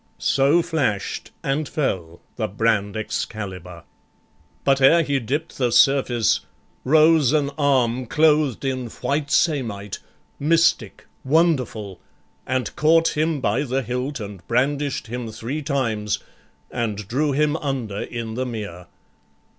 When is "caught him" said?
12.75-13.41